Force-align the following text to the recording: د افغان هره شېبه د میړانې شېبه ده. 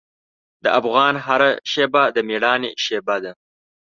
د 0.63 0.65
افغان 0.79 1.13
هره 1.25 1.49
شېبه 1.71 2.03
د 2.15 2.17
میړانې 2.27 2.71
شېبه 2.83 3.15
ده. 3.23 3.31